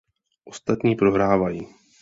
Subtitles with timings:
[0.45, 1.67] Ostatní prohrávají.